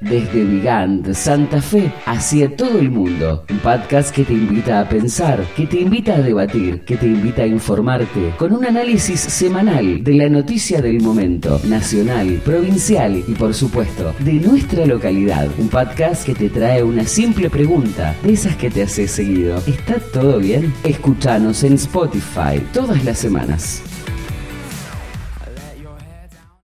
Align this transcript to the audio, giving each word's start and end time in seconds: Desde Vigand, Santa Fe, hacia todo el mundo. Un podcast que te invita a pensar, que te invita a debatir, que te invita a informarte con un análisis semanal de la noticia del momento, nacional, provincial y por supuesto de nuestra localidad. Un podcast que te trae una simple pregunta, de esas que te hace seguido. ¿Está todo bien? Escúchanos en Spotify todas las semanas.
Desde 0.00 0.44
Vigand, 0.44 1.12
Santa 1.12 1.60
Fe, 1.60 1.92
hacia 2.06 2.54
todo 2.54 2.78
el 2.78 2.90
mundo. 2.90 3.44
Un 3.50 3.58
podcast 3.58 4.14
que 4.14 4.24
te 4.24 4.32
invita 4.32 4.80
a 4.80 4.88
pensar, 4.88 5.44
que 5.56 5.66
te 5.66 5.80
invita 5.80 6.14
a 6.14 6.20
debatir, 6.20 6.82
que 6.82 6.96
te 6.96 7.06
invita 7.06 7.42
a 7.42 7.46
informarte 7.46 8.32
con 8.38 8.52
un 8.52 8.64
análisis 8.64 9.18
semanal 9.18 10.04
de 10.04 10.14
la 10.14 10.28
noticia 10.28 10.80
del 10.80 11.00
momento, 11.00 11.60
nacional, 11.64 12.40
provincial 12.44 13.24
y 13.26 13.34
por 13.34 13.52
supuesto 13.54 14.14
de 14.20 14.34
nuestra 14.34 14.86
localidad. 14.86 15.48
Un 15.58 15.68
podcast 15.68 16.24
que 16.24 16.34
te 16.34 16.48
trae 16.48 16.82
una 16.82 17.04
simple 17.04 17.50
pregunta, 17.50 18.14
de 18.22 18.34
esas 18.34 18.54
que 18.56 18.70
te 18.70 18.82
hace 18.82 19.08
seguido. 19.08 19.56
¿Está 19.66 19.98
todo 20.12 20.38
bien? 20.38 20.72
Escúchanos 20.84 21.64
en 21.64 21.74
Spotify 21.74 22.62
todas 22.72 23.04
las 23.04 23.18
semanas. 23.18 23.82